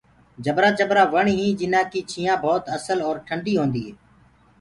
جبرآ 0.45 0.69
جبرآ 0.77 1.03
وڻ 1.13 1.25
هينٚ 1.37 1.57
جنآ 1.59 1.81
ڪي 1.91 2.01
ڇِيآنٚ 2.11 2.41
ڀوت 2.43 2.63
اسل 2.75 2.99
اور 3.07 3.15
ٽنڏي 3.27 3.53
هوندي 3.59 3.81
هي۔ 3.87 3.91